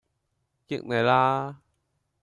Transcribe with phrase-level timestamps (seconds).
[0.67, 1.61] 益你啦